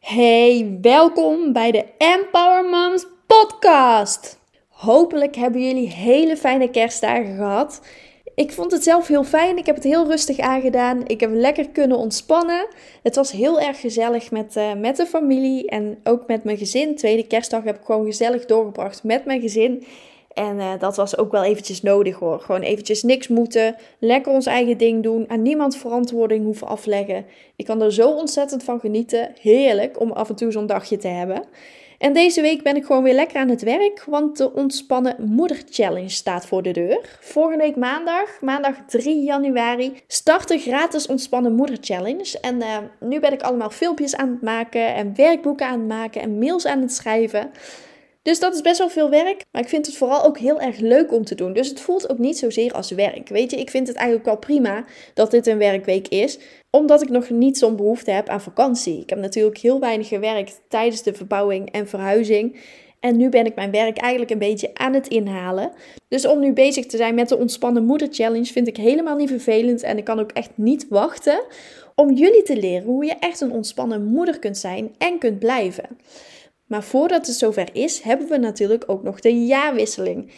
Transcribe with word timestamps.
Hey, 0.00 0.78
welkom 0.80 1.52
bij 1.52 1.70
de 1.70 1.84
Empower 1.98 2.64
Moms 2.64 3.06
podcast. 3.26 4.38
Hopelijk 4.68 5.36
hebben 5.36 5.66
jullie 5.66 5.88
hele 5.88 6.36
fijne 6.36 6.70
kerstdagen 6.70 7.36
gehad. 7.36 7.80
Ik 8.34 8.52
vond 8.52 8.72
het 8.72 8.82
zelf 8.82 9.06
heel 9.06 9.24
fijn. 9.24 9.56
Ik 9.56 9.66
heb 9.66 9.74
het 9.74 9.84
heel 9.84 10.06
rustig 10.06 10.38
aangedaan. 10.38 11.06
Ik 11.06 11.20
heb 11.20 11.30
lekker 11.32 11.68
kunnen 11.68 11.96
ontspannen. 11.96 12.66
Het 13.02 13.16
was 13.16 13.32
heel 13.32 13.60
erg 13.60 13.80
gezellig 13.80 14.30
met, 14.30 14.56
uh, 14.56 14.74
met 14.74 14.96
de 14.96 15.06
familie 15.06 15.68
en 15.68 15.98
ook 16.04 16.26
met 16.26 16.44
mijn 16.44 16.58
gezin. 16.58 16.96
Tweede 16.96 17.26
kerstdag 17.26 17.64
heb 17.64 17.76
ik 17.76 17.84
gewoon 17.84 18.04
gezellig 18.04 18.44
doorgebracht 18.44 19.04
met 19.04 19.24
mijn 19.24 19.40
gezin. 19.40 19.84
En 20.34 20.56
uh, 20.56 20.72
dat 20.78 20.96
was 20.96 21.16
ook 21.16 21.32
wel 21.32 21.42
eventjes 21.42 21.82
nodig 21.82 22.18
hoor. 22.18 22.40
Gewoon 22.40 22.60
eventjes 22.60 23.02
niks 23.02 23.28
moeten. 23.28 23.76
Lekker 23.98 24.32
ons 24.32 24.46
eigen 24.46 24.78
ding 24.78 25.02
doen. 25.02 25.24
Aan 25.28 25.42
niemand 25.42 25.76
verantwoording 25.76 26.44
hoeven 26.44 26.66
afleggen. 26.66 27.26
Ik 27.56 27.66
kan 27.66 27.82
er 27.82 27.92
zo 27.92 28.10
ontzettend 28.10 28.62
van 28.62 28.80
genieten. 28.80 29.32
Heerlijk 29.40 30.00
om 30.00 30.12
af 30.12 30.28
en 30.28 30.34
toe 30.34 30.52
zo'n 30.52 30.66
dagje 30.66 30.96
te 30.96 31.08
hebben. 31.08 31.42
En 32.00 32.12
deze 32.12 32.40
week 32.40 32.62
ben 32.62 32.76
ik 32.76 32.84
gewoon 32.84 33.02
weer 33.02 33.14
lekker 33.14 33.36
aan 33.36 33.48
het 33.48 33.62
werk, 33.62 34.04
want 34.06 34.36
de 34.36 34.52
Ontspannen 34.52 35.16
Moeder 35.18 35.62
Challenge 35.70 36.08
staat 36.08 36.46
voor 36.46 36.62
de 36.62 36.70
deur. 36.70 37.18
Volgende 37.20 37.64
week 37.64 37.76
maandag, 37.76 38.40
maandag 38.40 38.74
3 38.86 39.22
januari, 39.22 39.92
start 40.06 40.48
de 40.48 40.58
gratis 40.58 41.06
Ontspannen 41.06 41.54
Moeder 41.54 41.76
Challenge. 41.80 42.38
En 42.40 42.56
uh, 42.56 42.76
nu 43.00 43.20
ben 43.20 43.32
ik 43.32 43.42
allemaal 43.42 43.70
filmpjes 43.70 44.16
aan 44.16 44.28
het 44.28 44.42
maken 44.42 44.94
en 44.94 45.14
werkboeken 45.16 45.66
aan 45.66 45.78
het 45.78 45.88
maken 45.88 46.20
en 46.20 46.38
mails 46.38 46.66
aan 46.66 46.80
het 46.80 46.92
schrijven. 46.92 47.50
Dus 48.22 48.40
dat 48.40 48.54
is 48.54 48.60
best 48.60 48.78
wel 48.78 48.88
veel 48.88 49.10
werk, 49.10 49.44
maar 49.52 49.62
ik 49.62 49.68
vind 49.68 49.86
het 49.86 49.96
vooral 49.96 50.24
ook 50.24 50.38
heel 50.38 50.60
erg 50.60 50.78
leuk 50.78 51.12
om 51.12 51.24
te 51.24 51.34
doen. 51.34 51.52
Dus 51.52 51.68
het 51.68 51.80
voelt 51.80 52.10
ook 52.10 52.18
niet 52.18 52.38
zozeer 52.38 52.72
als 52.72 52.90
werk. 52.90 53.28
Weet 53.28 53.50
je, 53.50 53.56
ik 53.56 53.70
vind 53.70 53.88
het 53.88 53.96
eigenlijk 53.96 54.26
wel 54.26 54.36
prima 54.38 54.84
dat 55.14 55.30
dit 55.30 55.46
een 55.46 55.58
werkweek 55.58 56.08
is, 56.08 56.38
omdat 56.70 57.02
ik 57.02 57.08
nog 57.08 57.30
niet 57.30 57.58
zo'n 57.58 57.76
behoefte 57.76 58.10
heb 58.10 58.28
aan 58.28 58.40
vakantie. 58.40 59.00
Ik 59.00 59.10
heb 59.10 59.18
natuurlijk 59.18 59.58
heel 59.58 59.80
weinig 59.80 60.08
gewerkt 60.08 60.60
tijdens 60.68 61.02
de 61.02 61.14
verbouwing 61.14 61.70
en 61.70 61.88
verhuizing. 61.88 62.60
En 63.00 63.16
nu 63.16 63.28
ben 63.28 63.46
ik 63.46 63.54
mijn 63.54 63.70
werk 63.70 63.98
eigenlijk 63.98 64.32
een 64.32 64.38
beetje 64.38 64.70
aan 64.74 64.94
het 64.94 65.08
inhalen. 65.08 65.72
Dus 66.08 66.26
om 66.26 66.40
nu 66.40 66.52
bezig 66.52 66.86
te 66.86 66.96
zijn 66.96 67.14
met 67.14 67.28
de 67.28 67.38
Ontspannen 67.38 67.84
Moeder 67.84 68.08
Challenge 68.10 68.52
vind 68.52 68.68
ik 68.68 68.76
helemaal 68.76 69.16
niet 69.16 69.28
vervelend. 69.28 69.82
En 69.82 69.98
ik 69.98 70.04
kan 70.04 70.20
ook 70.20 70.32
echt 70.32 70.50
niet 70.54 70.86
wachten 70.88 71.42
om 71.94 72.12
jullie 72.12 72.42
te 72.42 72.56
leren 72.56 72.86
hoe 72.86 73.04
je 73.04 73.16
echt 73.20 73.40
een 73.40 73.52
ontspannen 73.52 74.04
moeder 74.04 74.38
kunt 74.38 74.58
zijn 74.58 74.94
en 74.98 75.18
kunt 75.18 75.38
blijven. 75.38 75.88
Maar 76.70 76.82
voordat 76.82 77.26
het 77.26 77.36
zover 77.36 77.68
is, 77.72 78.00
hebben 78.00 78.28
we 78.28 78.36
natuurlijk 78.36 78.84
ook 78.86 79.02
nog 79.02 79.20
de 79.20 79.44
jaarwisseling. 79.44 80.30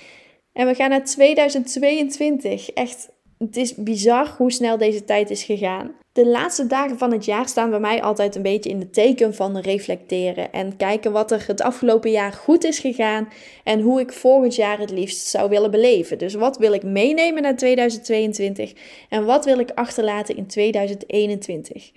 En 0.53 0.67
we 0.67 0.75
gaan 0.75 0.91
naar 0.91 1.05
2022. 1.05 2.71
Echt, 2.71 3.09
het 3.39 3.57
is 3.57 3.75
bizar 3.75 4.35
hoe 4.37 4.53
snel 4.53 4.79
deze 4.79 5.05
tijd 5.05 5.31
is 5.31 5.43
gegaan. 5.43 5.95
De 6.13 6.27
laatste 6.27 6.67
dagen 6.67 6.99
van 6.99 7.13
het 7.13 7.25
jaar 7.25 7.49
staan 7.49 7.71
bij 7.71 7.81
mij 7.81 8.03
altijd 8.03 8.37
een 8.37 8.43
beetje 8.43 8.71
in 8.71 8.79
het 8.79 8.93
teken 8.93 9.35
van 9.35 9.59
reflecteren 9.59 10.53
en 10.53 10.77
kijken 10.77 11.13
wat 11.13 11.31
er 11.31 11.45
het 11.47 11.61
afgelopen 11.61 12.11
jaar 12.11 12.33
goed 12.33 12.65
is 12.65 12.79
gegaan 12.79 13.29
en 13.65 13.81
hoe 13.81 14.01
ik 14.01 14.13
volgend 14.13 14.55
jaar 14.55 14.79
het 14.79 14.91
liefst 14.91 15.27
zou 15.27 15.49
willen 15.49 15.71
beleven. 15.71 16.19
Dus 16.19 16.35
wat 16.35 16.59
wil 16.59 16.73
ik 16.73 16.83
meenemen 16.83 17.43
naar 17.43 17.57
2022 17.57 18.73
en 19.09 19.25
wat 19.25 19.45
wil 19.45 19.59
ik 19.59 19.71
achterlaten 19.75 20.37
in 20.37 20.47
2021? 20.47 21.91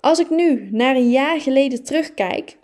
Als 0.00 0.18
ik 0.18 0.30
nu 0.30 0.68
naar 0.72 0.96
een 0.96 1.10
jaar 1.10 1.40
geleden 1.40 1.84
terugkijk, 1.84 2.56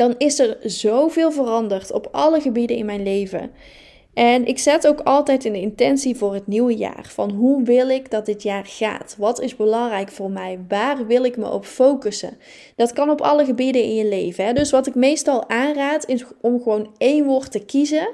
dan 0.00 0.14
is 0.18 0.38
er 0.38 0.56
zoveel 0.62 1.32
veranderd 1.32 1.92
op 1.92 2.08
alle 2.12 2.40
gebieden 2.40 2.76
in 2.76 2.86
mijn 2.86 3.02
leven. 3.02 3.50
En 4.14 4.46
ik 4.46 4.58
zet 4.58 4.86
ook 4.86 5.00
altijd 5.00 5.44
een 5.44 5.54
intentie 5.54 6.16
voor 6.16 6.34
het 6.34 6.46
nieuwe 6.46 6.76
jaar. 6.76 7.06
Van 7.08 7.30
hoe 7.30 7.62
wil 7.62 7.88
ik 7.88 8.10
dat 8.10 8.26
dit 8.26 8.42
jaar 8.42 8.64
gaat? 8.66 9.14
Wat 9.18 9.40
is 9.40 9.56
belangrijk 9.56 10.10
voor 10.10 10.30
mij? 10.30 10.58
Waar 10.68 11.06
wil 11.06 11.24
ik 11.24 11.36
me 11.36 11.50
op 11.50 11.64
focussen? 11.64 12.38
Dat 12.76 12.92
kan 12.92 13.10
op 13.10 13.20
alle 13.20 13.44
gebieden 13.44 13.82
in 13.82 13.94
je 13.94 14.08
leven. 14.08 14.44
Hè? 14.44 14.52
Dus 14.52 14.70
wat 14.70 14.86
ik 14.86 14.94
meestal 14.94 15.48
aanraad 15.48 16.06
is 16.06 16.24
om 16.40 16.62
gewoon 16.62 16.94
één 16.98 17.24
woord 17.24 17.52
te 17.52 17.64
kiezen 17.64 18.08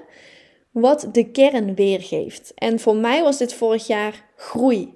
wat 0.71 1.09
de 1.13 1.31
kern 1.31 1.75
weergeeft. 1.75 2.53
En 2.55 2.81
voor 2.81 2.97
mij 2.97 3.23
was 3.23 3.39
dit 3.39 3.55
vorig 3.55 3.87
jaar 3.87 4.25
groei. 4.37 4.96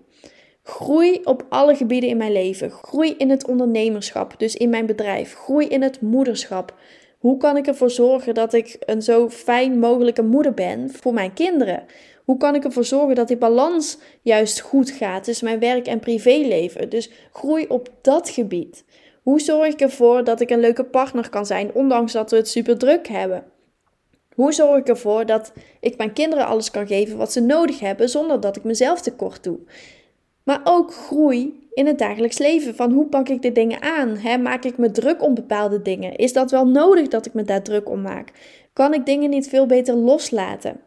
Groei 0.71 1.21
op 1.25 1.47
alle 1.49 1.75
gebieden 1.75 2.11
in 2.11 2.17
mijn 2.17 2.33
leven. 2.33 2.71
Groei 2.71 3.15
in 3.19 3.31
het 3.31 3.47
ondernemerschap, 3.47 4.35
dus 4.39 4.57
in 4.57 4.71
mijn 4.71 4.87
bedrijf. 4.87 5.35
Groei 5.35 5.67
in 5.67 5.83
het 5.83 6.01
moederschap. 6.01 6.75
Hoe 7.19 7.37
kan 7.37 7.57
ik 7.57 7.67
ervoor 7.67 7.91
zorgen 7.91 8.35
dat 8.35 8.53
ik 8.53 8.77
een 8.81 9.03
zo 9.03 9.31
fijn 9.31 9.79
mogelijke 9.79 10.23
moeder 10.23 10.55
ben 10.55 10.91
voor 10.91 11.15
mijn 11.15 11.33
kinderen? 11.33 11.85
Hoe 12.25 12.37
kan 12.37 12.55
ik 12.55 12.65
ervoor 12.65 12.85
zorgen 12.85 13.15
dat 13.15 13.29
die 13.29 13.37
balans 13.37 13.99
juist 14.23 14.61
goed 14.61 14.91
gaat 14.91 15.25
tussen 15.25 15.45
mijn 15.45 15.59
werk 15.59 15.87
en 15.87 16.01
privéleven? 16.01 16.89
Dus 16.89 17.11
groei 17.33 17.67
op 17.69 17.89
dat 18.03 18.29
gebied. 18.29 18.85
Hoe 19.23 19.41
zorg 19.41 19.73
ik 19.73 19.81
ervoor 19.81 20.25
dat 20.25 20.41
ik 20.41 20.51
een 20.51 20.61
leuke 20.61 20.85
partner 20.85 21.29
kan 21.29 21.47
zijn, 21.47 21.75
ondanks 21.75 22.13
dat 22.13 22.31
we 22.31 22.37
het 22.37 22.49
super 22.49 22.79
druk 22.79 23.09
hebben? 23.09 23.45
Hoe 24.35 24.53
zorg 24.53 24.79
ik 24.79 24.89
ervoor 24.89 25.27
dat 25.27 25.53
ik 25.81 25.97
mijn 25.97 26.13
kinderen 26.13 26.47
alles 26.47 26.71
kan 26.71 26.87
geven 26.87 27.17
wat 27.17 27.33
ze 27.33 27.41
nodig 27.41 27.81
hebben, 27.81 28.09
zonder 28.09 28.41
dat 28.41 28.57
ik 28.57 28.65
mezelf 28.65 29.01
tekort 29.01 29.45
doe? 29.45 29.59
Maar 30.51 30.61
ook 30.65 30.93
groei 30.95 31.69
in 31.73 31.87
het 31.87 31.99
dagelijks 31.99 32.39
leven. 32.39 32.75
Van 32.75 32.93
hoe 32.93 33.07
pak 33.07 33.29
ik 33.29 33.43
de 33.43 33.53
dingen 33.53 33.83
aan? 33.83 34.43
Maak 34.43 34.65
ik 34.65 34.79
me 34.79 34.91
druk 34.91 35.23
om 35.23 35.35
bepaalde 35.35 35.83
dingen? 35.83 36.17
Is 36.17 36.33
dat 36.33 36.51
wel 36.51 36.67
nodig 36.67 37.09
dat 37.09 37.27
ik 37.27 37.35
me 37.35 37.43
daar 37.43 37.63
druk 37.63 37.89
om 37.89 38.01
maak? 38.01 38.33
Kan 38.73 38.95
ik 38.95 39.07
dingen 39.07 39.31
niet 39.31 39.49
veel 39.49 39.67
beter 39.67 39.95
loslaten? 39.95 40.81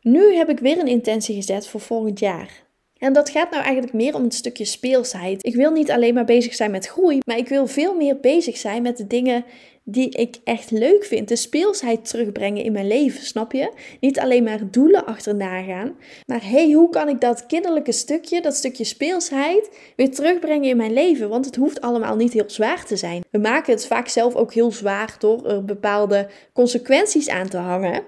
Nu 0.00 0.34
heb 0.34 0.48
ik 0.48 0.58
weer 0.58 0.78
een 0.78 0.86
intentie 0.86 1.34
gezet 1.34 1.68
voor 1.68 1.80
volgend 1.80 2.18
jaar. 2.18 2.65
En 3.06 3.12
dat 3.12 3.30
gaat 3.30 3.50
nou 3.50 3.62
eigenlijk 3.62 3.92
meer 3.92 4.14
om 4.14 4.24
een 4.24 4.30
stukje 4.30 4.64
speelsheid. 4.64 5.46
Ik 5.46 5.54
wil 5.54 5.70
niet 5.70 5.90
alleen 5.90 6.14
maar 6.14 6.24
bezig 6.24 6.54
zijn 6.54 6.70
met 6.70 6.86
groei, 6.86 7.18
maar 7.26 7.36
ik 7.36 7.48
wil 7.48 7.66
veel 7.66 7.94
meer 7.94 8.20
bezig 8.20 8.56
zijn 8.56 8.82
met 8.82 8.96
de 8.96 9.06
dingen 9.06 9.44
die 9.84 10.08
ik 10.08 10.36
echt 10.44 10.70
leuk 10.70 11.04
vind. 11.04 11.28
De 11.28 11.36
speelsheid 11.36 12.08
terugbrengen 12.08 12.64
in 12.64 12.72
mijn 12.72 12.86
leven, 12.86 13.22
snap 13.24 13.52
je? 13.52 13.72
Niet 14.00 14.18
alleen 14.18 14.42
maar 14.42 14.70
doelen 14.70 15.06
achterna 15.06 15.62
gaan, 15.62 15.96
maar 16.26 16.50
hey, 16.50 16.70
hoe 16.72 16.90
kan 16.90 17.08
ik 17.08 17.20
dat 17.20 17.46
kinderlijke 17.46 17.92
stukje, 17.92 18.40
dat 18.40 18.54
stukje 18.54 18.84
speelsheid, 18.84 19.70
weer 19.96 20.10
terugbrengen 20.10 20.68
in 20.68 20.76
mijn 20.76 20.92
leven? 20.92 21.28
Want 21.28 21.44
het 21.44 21.56
hoeft 21.56 21.80
allemaal 21.80 22.16
niet 22.16 22.32
heel 22.32 22.44
zwaar 22.46 22.84
te 22.84 22.96
zijn. 22.96 23.24
We 23.30 23.38
maken 23.38 23.72
het 23.72 23.86
vaak 23.86 24.08
zelf 24.08 24.34
ook 24.34 24.52
heel 24.52 24.72
zwaar 24.72 25.16
door 25.18 25.46
er 25.48 25.64
bepaalde 25.64 26.28
consequenties 26.52 27.28
aan 27.28 27.48
te 27.48 27.58
hangen. 27.58 28.02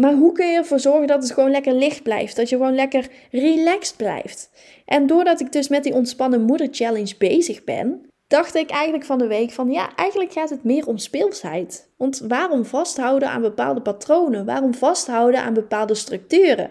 Maar 0.00 0.12
hoe 0.12 0.32
kun 0.32 0.46
je 0.46 0.56
ervoor 0.56 0.80
zorgen 0.80 1.06
dat 1.06 1.22
het 1.22 1.32
gewoon 1.32 1.50
lekker 1.50 1.74
licht 1.74 2.02
blijft? 2.02 2.36
Dat 2.36 2.48
je 2.48 2.56
gewoon 2.56 2.74
lekker 2.74 3.08
relaxed 3.30 3.96
blijft? 3.96 4.50
En 4.84 5.06
doordat 5.06 5.40
ik 5.40 5.52
dus 5.52 5.68
met 5.68 5.82
die 5.82 5.94
ontspannen 5.94 6.42
moeder 6.42 6.68
challenge 6.70 7.14
bezig 7.18 7.64
ben, 7.64 8.06
dacht 8.26 8.54
ik 8.54 8.70
eigenlijk 8.70 9.04
van 9.04 9.18
de 9.18 9.26
week 9.26 9.50
van 9.50 9.70
ja, 9.70 9.94
eigenlijk 9.96 10.32
gaat 10.32 10.50
het 10.50 10.64
meer 10.64 10.86
om 10.86 10.98
speelsheid. 10.98 11.92
Want 11.96 12.22
waarom 12.28 12.64
vasthouden 12.64 13.28
aan 13.28 13.40
bepaalde 13.40 13.80
patronen? 13.80 14.44
Waarom 14.44 14.74
vasthouden 14.74 15.40
aan 15.40 15.54
bepaalde 15.54 15.94
structuren? 15.94 16.70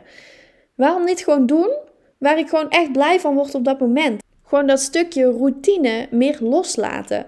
Waarom 0.76 1.06
niet 1.06 1.24
gewoon 1.24 1.46
doen 1.46 1.72
waar 2.18 2.38
ik 2.38 2.50
gewoon 2.50 2.70
echt 2.70 2.92
blij 2.92 3.20
van 3.20 3.36
word 3.36 3.56
op 3.56 3.66
dat 3.66 3.80
moment? 3.80 4.22
Gewoon 4.44 4.68
dat 4.68 4.80
stukje 4.80 5.32
routine 5.32 6.08
meer 6.12 6.38
loslaten. 6.40 7.26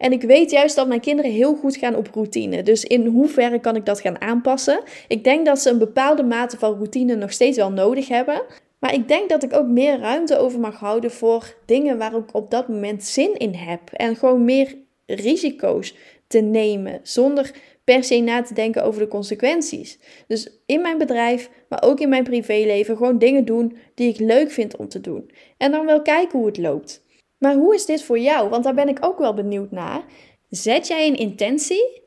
En 0.00 0.12
ik 0.12 0.22
weet 0.22 0.50
juist 0.50 0.76
dat 0.76 0.88
mijn 0.88 1.00
kinderen 1.00 1.30
heel 1.30 1.54
goed 1.54 1.76
gaan 1.76 1.96
op 1.96 2.08
routine. 2.14 2.62
Dus 2.62 2.84
in 2.84 3.06
hoeverre 3.06 3.60
kan 3.60 3.76
ik 3.76 3.86
dat 3.86 4.00
gaan 4.00 4.20
aanpassen? 4.20 4.82
Ik 5.08 5.24
denk 5.24 5.46
dat 5.46 5.60
ze 5.60 5.70
een 5.70 5.78
bepaalde 5.78 6.22
mate 6.22 6.58
van 6.58 6.74
routine 6.74 7.14
nog 7.14 7.32
steeds 7.32 7.56
wel 7.56 7.72
nodig 7.72 8.08
hebben. 8.08 8.42
Maar 8.78 8.94
ik 8.94 9.08
denk 9.08 9.28
dat 9.28 9.42
ik 9.42 9.54
ook 9.54 9.66
meer 9.66 9.98
ruimte 9.98 10.38
over 10.38 10.60
mag 10.60 10.78
houden 10.78 11.10
voor 11.10 11.56
dingen 11.66 11.98
waar 11.98 12.14
ik 12.14 12.34
op 12.34 12.50
dat 12.50 12.68
moment 12.68 13.04
zin 13.04 13.36
in 13.36 13.54
heb. 13.54 13.80
En 13.92 14.16
gewoon 14.16 14.44
meer 14.44 14.76
risico's 15.06 15.94
te 16.26 16.40
nemen 16.40 17.00
zonder 17.02 17.50
per 17.84 18.04
se 18.04 18.20
na 18.20 18.42
te 18.42 18.54
denken 18.54 18.84
over 18.84 19.00
de 19.00 19.08
consequenties. 19.08 19.98
Dus 20.26 20.60
in 20.66 20.80
mijn 20.80 20.98
bedrijf, 20.98 21.50
maar 21.68 21.82
ook 21.82 22.00
in 22.00 22.08
mijn 22.08 22.24
privéleven, 22.24 22.96
gewoon 22.96 23.18
dingen 23.18 23.44
doen 23.44 23.76
die 23.94 24.08
ik 24.08 24.18
leuk 24.18 24.50
vind 24.50 24.76
om 24.76 24.88
te 24.88 25.00
doen. 25.00 25.30
En 25.56 25.70
dan 25.70 25.86
wel 25.86 26.02
kijken 26.02 26.38
hoe 26.38 26.46
het 26.46 26.58
loopt. 26.58 27.02
Maar 27.40 27.54
hoe 27.54 27.74
is 27.74 27.86
dit 27.86 28.02
voor 28.02 28.18
jou? 28.18 28.48
Want 28.48 28.64
daar 28.64 28.74
ben 28.74 28.88
ik 28.88 28.98
ook 29.00 29.18
wel 29.18 29.34
benieuwd 29.34 29.70
naar. 29.70 30.04
Zet 30.50 30.86
jij 30.86 31.06
een 31.06 31.16
intentie? 31.16 32.02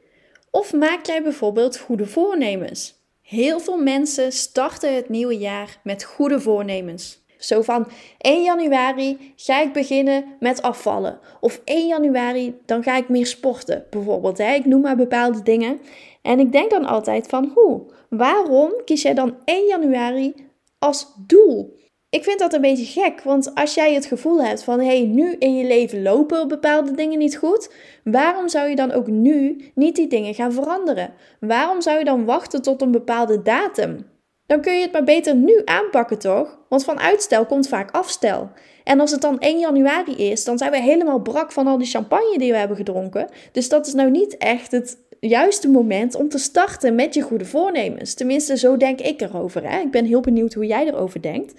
Of 0.52 0.74
maak 0.74 1.06
jij 1.06 1.24
bijvoorbeeld 1.24 1.78
goede 1.78 2.06
voornemens? 2.06 3.02
Heel 3.22 3.60
veel 3.60 3.78
mensen 3.78 4.32
starten 4.32 4.96
het 4.96 5.10
nieuwe 5.10 5.38
jaar 5.38 5.80
met 5.84 6.04
goede 6.04 6.40
voornemens. 6.40 7.26
Zo 7.38 7.62
van 7.62 7.88
1 8.18 8.44
januari 8.44 9.34
ga 9.36 9.62
ik 9.62 9.74
beginnen 9.74 10.26
met 10.40 10.62
afvallen. 10.62 11.20
Of 11.40 11.62
1 11.64 11.88
januari 11.88 12.60
dan 12.66 12.84
ga 12.84 12.98
ik 12.98 13.10
meer 13.10 13.26
sporten. 13.26 13.86
Bijvoorbeeld, 13.90 14.38
hè? 14.38 14.54
ik 14.54 14.66
noem 14.66 14.82
maar 14.82 14.96
bepaalde 14.96 15.44
dingen. 15.44 15.80
En 16.22 16.40
ik 16.40 16.52
denk 16.52 16.70
dan 16.70 16.86
altijd 16.86 17.28
van 17.28 17.52
hoe? 17.56 17.82
Waarom 18.10 18.72
kies 18.86 19.02
jij 19.02 19.14
dan 19.14 19.38
1 19.46 19.68
januari 19.68 20.34
als 20.80 21.14
doel? 21.28 21.78
Ik 22.14 22.24
vind 22.24 22.40
dat 22.40 22.54
een 22.54 22.62
beetje 22.62 23.02
gek, 23.02 23.22
want 23.22 23.56
als 23.56 23.74
jij 23.74 23.94
het 23.94 24.06
gevoel 24.06 24.44
hebt 24.44 24.64
van 24.64 24.80
hé, 24.80 24.86
hey, 24.86 25.06
nu 25.06 25.36
in 25.40 25.56
je 25.56 25.66
leven 25.66 26.02
lopen 26.02 26.48
bepaalde 26.48 26.92
dingen 26.92 27.20
niet 27.20 27.38
goed, 27.38 27.74
waarom 28.04 28.50
zou 28.50 28.70
je 28.70 28.76
dan 28.76 28.92
ook 28.92 29.08
nu 29.08 29.72
niet 29.76 29.96
die 29.96 30.08
dingen 30.08 30.34
gaan 30.34 30.52
veranderen? 30.54 31.14
Waarom 31.40 31.82
zou 31.82 31.98
je 31.98 32.04
dan 32.04 32.26
wachten 32.26 32.62
tot 32.62 32.82
een 32.82 32.92
bepaalde 32.92 33.42
datum? 33.42 34.06
Dan 34.46 34.62
kun 34.62 34.74
je 34.74 34.82
het 34.82 34.92
maar 34.92 35.04
beter 35.04 35.36
nu 35.36 35.62
aanpakken, 35.66 36.20
toch? 36.20 36.60
Want 36.70 36.84
van 36.84 37.00
uitstel 37.00 37.46
komt 37.46 37.68
vaak 37.68 37.92
afstel. 37.92 38.50
En 38.84 39.00
als 39.00 39.12
het 39.12 39.22
dan 39.22 39.40
1 39.40 39.60
januari 39.60 40.16
is, 40.16 40.44
dan 40.44 40.58
zijn 40.58 40.72
we 40.72 40.82
helemaal 40.82 41.22
brak 41.22 41.52
van 41.52 41.68
al 41.68 41.78
die 41.78 41.88
champagne 41.88 42.38
die 42.38 42.52
we 42.52 42.58
hebben 42.58 42.78
gedronken. 42.78 43.30
Dus 43.52 43.70
dat 43.70 43.88
is 43.88 43.94
nou 43.94 44.12
niet 44.12 44.38
echt 44.38 44.72
het 44.72 44.98
juiste 45.20 45.70
moment 45.70 46.16
om 46.16 46.30
te 46.30 46.38
starten 46.38 46.96
met 46.96 47.14
je 47.14 47.22
goede 47.22 47.46
voornemens. 47.46 48.14
Tenminste, 48.14 48.58
zo 48.58 48.78
denk 48.78 49.02
ik 49.02 49.22
erover. 49.22 49.70
Hè? 49.70 49.80
Ik 49.80 49.92
ben 49.92 50.06
heel 50.06 50.22
benieuwd 50.22 50.54
hoe 50.54 50.66
jij 50.66 50.88
erover 50.88 51.22
denkt. 51.22 51.54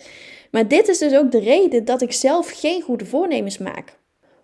Maar 0.55 0.69
dit 0.69 0.89
is 0.89 0.99
dus 0.99 1.15
ook 1.15 1.31
de 1.31 1.41
reden 1.41 1.85
dat 1.85 2.03
ik 2.03 2.13
zelf 2.13 2.51
geen 2.61 2.83
goede 2.83 3.05
voornemens 3.05 3.59
maak. 3.59 3.99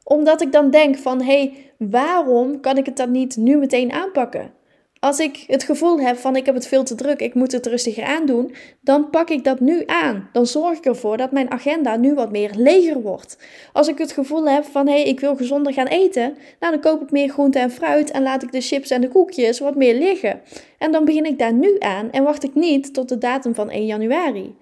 Omdat 0.05 0.41
ik 0.43 0.53
dan 0.53 0.71
denk 0.71 0.97
van, 0.97 1.23
hé, 1.23 1.25
hey, 1.25 1.73
waarom 1.79 2.61
kan 2.61 2.77
ik 2.77 2.87
het 2.87 2.97
dan 2.97 3.11
niet 3.11 3.37
nu 3.37 3.57
meteen 3.57 3.93
aanpakken? 3.93 4.53
Als 5.01 5.19
ik 5.19 5.45
het 5.47 5.63
gevoel 5.63 6.01
heb 6.01 6.17
van 6.17 6.37
ik 6.37 6.47
heb 6.47 6.55
het 6.55 6.67
veel 6.67 6.85
te 6.85 6.95
druk, 6.95 7.21
ik 7.21 7.35
moet 7.35 7.53
het 7.53 7.67
rustiger 7.67 8.05
aandoen, 8.05 8.55
dan 8.81 9.11
pak 9.11 9.31
ik 9.31 9.45
dat 9.45 9.61
nu 9.61 9.83
aan. 9.87 10.29
Dan 10.33 10.47
zorg 10.47 10.79
ik 10.79 10.85
ervoor 10.85 11.17
dat 11.17 11.33
mijn 11.33 11.51
agenda 11.51 11.97
nu 11.97 12.15
wat 12.15 12.31
meer 12.31 12.51
leger 12.57 13.01
wordt. 13.01 13.39
Als 13.73 13.89
ik 13.89 13.99
het 13.99 14.13
gevoel 14.13 14.49
heb 14.49 14.65
van 14.65 14.87
hé, 14.87 14.93
hey, 14.93 15.05
ik 15.05 15.21
wil 15.21 15.37
gezonder 15.37 15.73
gaan 15.73 15.87
eten, 15.87 16.37
nou 16.61 16.73
dan 16.73 16.81
koop 16.81 17.03
ik 17.03 17.11
meer 17.11 17.29
groente 17.29 17.59
en 17.59 17.71
fruit 17.71 18.11
en 18.11 18.23
laat 18.23 18.43
ik 18.43 18.53
de 18.53 18.61
chips 18.61 18.91
en 18.91 19.01
de 19.01 19.09
koekjes 19.09 19.59
wat 19.59 19.77
meer 19.77 19.95
liggen. 19.95 20.41
En 20.79 20.93
dan 20.93 21.05
begin 21.05 21.25
ik 21.25 21.39
daar 21.39 21.55
nu 21.55 21.77
aan 21.79 22.11
en 22.11 22.25
wacht 22.25 22.45
ik 22.45 22.55
niet 22.55 22.95
tot 22.95 23.09
de 23.09 23.19
datum 23.19 23.55
van 23.55 23.71
1 23.71 23.87
januari. 23.87 24.55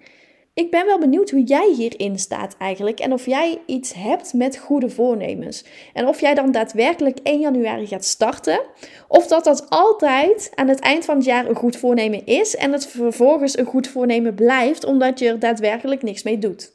Ik 0.59 0.71
ben 0.71 0.85
wel 0.85 0.99
benieuwd 0.99 1.29
hoe 1.29 1.43
jij 1.43 1.73
hierin 1.77 2.19
staat 2.19 2.55
eigenlijk 2.57 2.99
en 2.99 3.13
of 3.13 3.25
jij 3.25 3.61
iets 3.65 3.93
hebt 3.93 4.33
met 4.33 4.57
goede 4.57 4.89
voornemens. 4.89 5.63
En 5.93 6.07
of 6.07 6.21
jij 6.21 6.33
dan 6.33 6.51
daadwerkelijk 6.51 7.19
1 7.23 7.39
januari 7.39 7.87
gaat 7.87 8.05
starten, 8.05 8.61
of 9.07 9.27
dat 9.27 9.43
dat 9.43 9.69
altijd 9.69 10.51
aan 10.55 10.67
het 10.67 10.79
eind 10.79 11.05
van 11.05 11.15
het 11.15 11.25
jaar 11.25 11.49
een 11.49 11.55
goed 11.55 11.75
voornemen 11.75 12.25
is 12.25 12.55
en 12.55 12.71
het 12.71 12.87
vervolgens 12.87 13.57
een 13.57 13.65
goed 13.65 13.87
voornemen 13.87 14.35
blijft 14.35 14.85
omdat 14.85 15.19
je 15.19 15.27
er 15.27 15.39
daadwerkelijk 15.39 16.03
niks 16.03 16.23
mee 16.23 16.37
doet. 16.37 16.71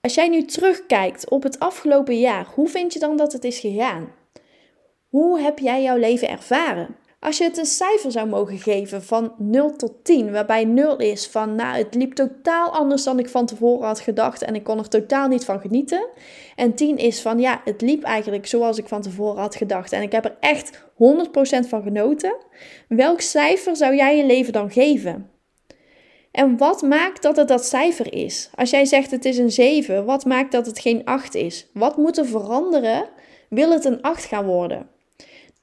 Als 0.00 0.14
jij 0.14 0.28
nu 0.28 0.44
terugkijkt 0.44 1.30
op 1.30 1.42
het 1.42 1.58
afgelopen 1.58 2.18
jaar, 2.18 2.46
hoe 2.54 2.68
vind 2.68 2.92
je 2.92 2.98
dan 2.98 3.16
dat 3.16 3.32
het 3.32 3.44
is 3.44 3.58
gegaan? 3.58 4.12
Hoe 5.08 5.40
heb 5.40 5.58
jij 5.58 5.82
jouw 5.82 5.96
leven 5.96 6.28
ervaren? 6.28 6.96
Als 7.24 7.38
je 7.38 7.44
het 7.44 7.58
een 7.58 7.66
cijfer 7.66 8.12
zou 8.12 8.28
mogen 8.28 8.58
geven 8.58 9.02
van 9.02 9.32
0 9.38 9.76
tot 9.76 9.92
10, 10.02 10.32
waarbij 10.32 10.64
0 10.64 10.96
is 10.96 11.26
van, 11.26 11.54
nou, 11.54 11.76
het 11.76 11.94
liep 11.94 12.12
totaal 12.12 12.70
anders 12.70 13.04
dan 13.04 13.18
ik 13.18 13.28
van 13.28 13.46
tevoren 13.46 13.86
had 13.86 14.00
gedacht 14.00 14.42
en 14.42 14.54
ik 14.54 14.64
kon 14.64 14.78
er 14.78 14.88
totaal 14.88 15.28
niet 15.28 15.44
van 15.44 15.60
genieten. 15.60 16.08
En 16.56 16.74
10 16.74 16.96
is 16.96 17.20
van, 17.20 17.40
ja, 17.40 17.60
het 17.64 17.80
liep 17.80 18.02
eigenlijk 18.02 18.46
zoals 18.46 18.78
ik 18.78 18.88
van 18.88 19.02
tevoren 19.02 19.40
had 19.40 19.54
gedacht 19.54 19.92
en 19.92 20.02
ik 20.02 20.12
heb 20.12 20.24
er 20.24 20.36
echt 20.40 20.84
100% 21.64 21.68
van 21.68 21.82
genoten. 21.82 22.36
Welk 22.88 23.20
cijfer 23.20 23.76
zou 23.76 23.96
jij 23.96 24.16
je 24.16 24.26
leven 24.26 24.52
dan 24.52 24.70
geven? 24.70 25.30
En 26.30 26.56
wat 26.56 26.82
maakt 26.82 27.22
dat 27.22 27.36
het 27.36 27.48
dat 27.48 27.64
cijfer 27.66 28.14
is? 28.14 28.50
Als 28.54 28.70
jij 28.70 28.84
zegt 28.84 29.10
het 29.10 29.24
is 29.24 29.38
een 29.38 29.52
7, 29.52 30.04
wat 30.04 30.24
maakt 30.24 30.52
dat 30.52 30.66
het 30.66 30.78
geen 30.78 31.04
8 31.04 31.34
is? 31.34 31.70
Wat 31.72 31.96
moet 31.96 32.18
er 32.18 32.26
veranderen? 32.26 33.08
Wil 33.48 33.70
het 33.70 33.84
een 33.84 34.02
8 34.02 34.24
gaan 34.24 34.46
worden? 34.46 34.92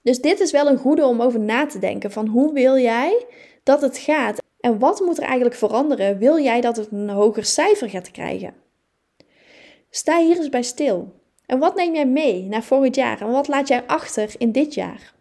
Dus 0.03 0.19
dit 0.19 0.39
is 0.39 0.51
wel 0.51 0.67
een 0.67 0.77
goede 0.77 1.05
om 1.05 1.21
over 1.21 1.39
na 1.39 1.65
te 1.65 1.79
denken 1.79 2.11
van 2.11 2.27
hoe 2.27 2.53
wil 2.53 2.77
jij 2.77 3.25
dat 3.63 3.81
het 3.81 3.97
gaat? 3.97 4.41
En 4.59 4.79
wat 4.79 4.99
moet 4.99 5.17
er 5.17 5.23
eigenlijk 5.23 5.55
veranderen? 5.55 6.17
Wil 6.17 6.39
jij 6.39 6.61
dat 6.61 6.75
het 6.75 6.91
een 6.91 7.09
hoger 7.09 7.45
cijfer 7.45 7.89
gaat 7.89 8.11
krijgen? 8.11 8.53
Sta 9.89 10.19
hier 10.19 10.37
eens 10.37 10.49
bij 10.49 10.63
stil. 10.63 11.19
En 11.45 11.59
wat 11.59 11.75
neem 11.75 11.93
jij 11.93 12.07
mee 12.07 12.43
naar 12.43 12.63
volgend 12.63 12.95
jaar? 12.95 13.21
En 13.21 13.31
wat 13.31 13.47
laat 13.47 13.67
jij 13.67 13.83
achter 13.87 14.33
in 14.37 14.51
dit 14.51 14.73
jaar? 14.73 15.13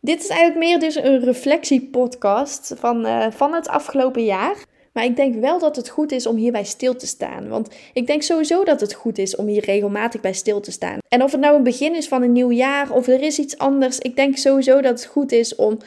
Dit 0.00 0.20
is 0.20 0.28
eigenlijk 0.28 0.58
meer 0.58 0.80
dus 0.80 0.94
een 0.94 1.24
reflectiepodcast 1.24 2.74
van, 2.76 3.06
uh, 3.06 3.26
van 3.30 3.52
het 3.52 3.68
afgelopen 3.68 4.24
jaar. 4.24 4.64
Maar 4.92 5.04
ik 5.04 5.16
denk 5.16 5.34
wel 5.34 5.58
dat 5.58 5.76
het 5.76 5.88
goed 5.88 6.12
is 6.12 6.26
om 6.26 6.36
hierbij 6.36 6.64
stil 6.64 6.96
te 6.96 7.06
staan. 7.06 7.48
Want 7.48 7.68
ik 7.92 8.06
denk 8.06 8.22
sowieso 8.22 8.64
dat 8.64 8.80
het 8.80 8.94
goed 8.94 9.18
is 9.18 9.36
om 9.36 9.46
hier 9.46 9.64
regelmatig 9.64 10.20
bij 10.20 10.32
stil 10.32 10.60
te 10.60 10.70
staan. 10.70 10.98
En 11.08 11.22
of 11.22 11.32
het 11.32 11.40
nou 11.40 11.56
een 11.56 11.62
begin 11.62 11.94
is 11.94 12.08
van 12.08 12.22
een 12.22 12.32
nieuw 12.32 12.52
jaar 12.52 12.90
of 12.90 13.06
er 13.06 13.22
is 13.22 13.38
iets 13.38 13.58
anders, 13.58 13.98
ik 13.98 14.16
denk 14.16 14.36
sowieso 14.36 14.80
dat 14.80 15.00
het 15.00 15.04
goed 15.04 15.32
is 15.32 15.54
om 15.54 15.78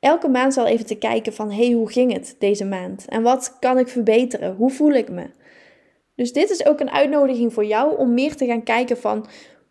elke 0.00 0.28
maand 0.28 0.56
al 0.56 0.66
even 0.66 0.86
te 0.86 0.98
kijken 0.98 1.32
van 1.32 1.50
hey, 1.50 1.70
hoe 1.70 1.90
ging 1.90 2.12
het 2.12 2.36
deze 2.38 2.64
maand? 2.64 3.04
En 3.08 3.22
wat 3.22 3.56
kan 3.60 3.78
ik 3.78 3.88
verbeteren? 3.88 4.54
Hoe 4.56 4.70
voel 4.70 4.92
ik 4.92 5.10
me? 5.10 5.26
Dus 6.14 6.32
dit 6.32 6.50
is 6.50 6.66
ook 6.66 6.80
een 6.80 6.90
uitnodiging 6.90 7.52
voor 7.52 7.64
jou 7.64 7.96
om 7.96 8.14
meer 8.14 8.36
te 8.36 8.46
gaan 8.46 8.62
kijken 8.62 8.96
van 8.96 9.26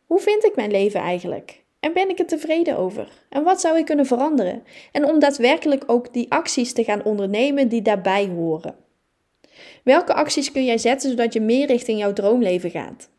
hoe 0.05 0.19
vind 0.19 0.45
ik 0.45 0.55
mijn 0.55 0.71
leven 0.71 0.99
eigenlijk? 0.99 1.63
En 1.79 1.93
ben 1.93 2.09
ik 2.09 2.19
er 2.19 2.25
tevreden 2.25 2.77
over? 2.77 3.07
En 3.29 3.43
wat 3.43 3.61
zou 3.61 3.77
ik 3.77 3.85
kunnen 3.85 4.05
veranderen? 4.05 4.63
En 4.91 5.05
om 5.05 5.19
daadwerkelijk 5.19 5.83
ook 5.87 6.13
die 6.13 6.31
acties 6.31 6.73
te 6.73 6.83
gaan 6.83 7.03
ondernemen 7.03 7.67
die 7.67 7.81
daarbij 7.81 8.27
horen. 8.27 8.75
Welke 9.83 10.13
acties 10.13 10.51
kun 10.51 10.65
jij 10.65 10.77
zetten 10.77 11.09
zodat 11.09 11.33
je 11.33 11.41
meer 11.41 11.67
richting 11.67 11.99
jouw 11.99 12.13
droomleven 12.13 12.69
gaat? 12.69 13.09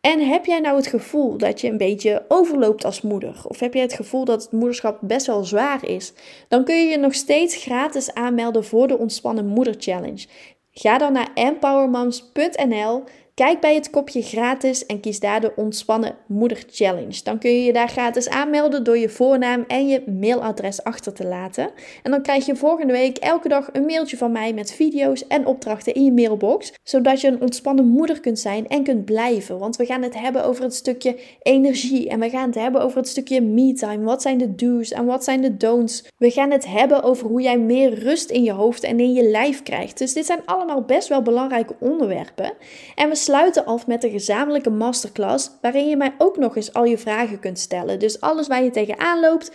En 0.00 0.20
heb 0.20 0.44
jij 0.44 0.60
nou 0.60 0.76
het 0.76 0.86
gevoel 0.86 1.38
dat 1.38 1.60
je 1.60 1.68
een 1.68 1.76
beetje 1.76 2.24
overloopt 2.28 2.84
als 2.84 3.02
moeder? 3.02 3.40
Of 3.44 3.60
heb 3.60 3.74
jij 3.74 3.82
het 3.82 3.92
gevoel 3.92 4.24
dat 4.24 4.42
het 4.42 4.52
moederschap 4.52 4.98
best 5.00 5.26
wel 5.26 5.44
zwaar 5.44 5.88
is? 5.88 6.12
Dan 6.48 6.64
kun 6.64 6.76
je 6.76 6.90
je 6.90 6.98
nog 6.98 7.14
steeds 7.14 7.56
gratis 7.56 8.14
aanmelden 8.14 8.64
voor 8.64 8.88
de 8.88 8.98
Ontspannen 8.98 9.46
Moeder 9.46 9.74
Challenge. 9.78 10.26
Ga 10.70 10.98
dan 10.98 11.12
naar 11.12 11.30
empowermoms.nl 11.34 13.04
Kijk 13.38 13.60
bij 13.60 13.74
het 13.74 13.90
kopje 13.90 14.22
gratis 14.22 14.86
en 14.86 15.00
kies 15.00 15.20
daar 15.20 15.40
de 15.40 15.52
Ontspannen 15.56 16.16
Moeder 16.26 16.64
Challenge. 16.70 17.20
Dan 17.22 17.38
kun 17.38 17.50
je 17.50 17.64
je 17.64 17.72
daar 17.72 17.88
gratis 17.88 18.28
aanmelden 18.28 18.84
door 18.84 18.98
je 18.98 19.08
voornaam 19.08 19.64
en 19.66 19.88
je 19.88 20.02
mailadres 20.20 20.82
achter 20.84 21.12
te 21.12 21.26
laten. 21.26 21.70
En 22.02 22.10
dan 22.10 22.22
krijg 22.22 22.46
je 22.46 22.56
volgende 22.56 22.92
week 22.92 23.16
elke 23.16 23.48
dag 23.48 23.68
een 23.72 23.84
mailtje 23.84 24.16
van 24.16 24.32
mij 24.32 24.52
met 24.52 24.72
video's 24.72 25.26
en 25.26 25.46
opdrachten 25.46 25.94
in 25.94 26.04
je 26.04 26.12
mailbox. 26.12 26.72
Zodat 26.82 27.20
je 27.20 27.28
een 27.28 27.40
ontspannen 27.40 27.86
moeder 27.86 28.20
kunt 28.20 28.38
zijn 28.38 28.68
en 28.68 28.82
kunt 28.82 29.04
blijven. 29.04 29.58
Want 29.58 29.76
we 29.76 29.86
gaan 29.86 30.02
het 30.02 30.20
hebben 30.20 30.44
over 30.44 30.62
het 30.62 30.74
stukje 30.74 31.18
energie 31.42 32.08
en 32.08 32.20
we 32.20 32.30
gaan 32.30 32.46
het 32.46 32.58
hebben 32.58 32.80
over 32.80 32.98
het 32.98 33.08
stukje 33.08 33.40
me-time. 33.40 34.04
Wat 34.04 34.22
zijn 34.22 34.38
de 34.38 34.54
do's 34.54 34.92
en 34.92 35.04
wat 35.04 35.24
zijn 35.24 35.40
de 35.40 35.56
don'ts? 35.56 36.04
We 36.16 36.30
gaan 36.30 36.50
het 36.50 36.66
hebben 36.66 37.02
over 37.02 37.26
hoe 37.26 37.42
jij 37.42 37.58
meer 37.58 37.94
rust 37.94 38.30
in 38.30 38.42
je 38.42 38.52
hoofd 38.52 38.82
en 38.82 39.00
in 39.00 39.12
je 39.12 39.22
lijf 39.22 39.62
krijgt. 39.62 39.98
Dus 39.98 40.12
dit 40.12 40.26
zijn 40.26 40.40
allemaal 40.44 40.82
best 40.82 41.08
wel 41.08 41.22
belangrijke 41.22 41.74
onderwerpen. 41.80 42.52
En 42.94 43.08
we 43.08 43.26
sluiten 43.28 43.64
af 43.64 43.86
met 43.86 44.04
een 44.04 44.10
gezamenlijke 44.10 44.70
masterclass 44.70 45.50
waarin 45.60 45.88
je 45.88 45.96
mij 45.96 46.14
ook 46.18 46.36
nog 46.36 46.56
eens 46.56 46.72
al 46.72 46.84
je 46.84 46.98
vragen 46.98 47.40
kunt 47.40 47.58
stellen. 47.58 47.98
Dus 47.98 48.20
alles 48.20 48.46
waar 48.46 48.64
je 48.64 48.70
tegenaan 48.70 49.20
loopt, 49.20 49.52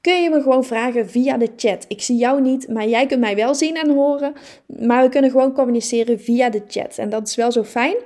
kun 0.00 0.22
je 0.22 0.30
me 0.30 0.42
gewoon 0.42 0.64
vragen 0.64 1.10
via 1.10 1.36
de 1.36 1.48
chat. 1.56 1.84
Ik 1.88 2.02
zie 2.02 2.16
jou 2.16 2.40
niet, 2.40 2.68
maar 2.68 2.88
jij 2.88 3.06
kunt 3.06 3.20
mij 3.20 3.36
wel 3.36 3.54
zien 3.54 3.76
en 3.76 3.90
horen. 3.90 4.32
Maar 4.66 5.02
we 5.02 5.08
kunnen 5.08 5.30
gewoon 5.30 5.52
communiceren 5.52 6.20
via 6.20 6.50
de 6.50 6.62
chat. 6.68 6.98
En 6.98 7.10
dat 7.10 7.28
is 7.28 7.34
wel 7.34 7.52
zo 7.52 7.64
fijn. 7.64 7.96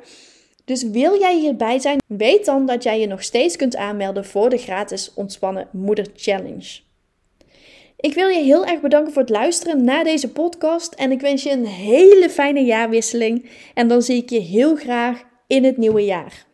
Dus 0.65 0.83
wil 0.83 1.19
jij 1.19 1.39
hierbij 1.39 1.79
zijn, 1.79 1.99
weet 2.07 2.45
dan 2.45 2.67
dat 2.67 2.83
jij 2.83 3.01
je 3.01 3.07
nog 3.07 3.23
steeds 3.23 3.57
kunt 3.57 3.77
aanmelden 3.77 4.25
voor 4.25 4.51
de 4.51 4.59
gratis 4.59 5.13
Ontspannen 5.15 5.69
Moeder 5.73 6.07
Challenge. 6.15 6.86
Ik 8.07 8.15
wil 8.15 8.29
je 8.29 8.43
heel 8.43 8.65
erg 8.65 8.81
bedanken 8.81 9.13
voor 9.13 9.23
het 9.23 9.31
luisteren 9.31 9.85
naar 9.85 10.05
deze 10.05 10.33
podcast 10.33 10.93
en 10.93 11.11
ik 11.11 11.21
wens 11.21 11.43
je 11.43 11.51
een 11.51 11.67
hele 11.67 12.31
fijne 12.31 12.61
jaarwisseling 12.61 13.51
en 13.75 13.89
dan 13.89 14.03
zie 14.03 14.23
ik 14.23 14.31
je 14.31 14.41
heel 14.41 14.77
graag 14.77 15.23
in 15.47 15.65
het 15.65 15.77
nieuwe 15.77 16.05
jaar. 16.05 16.47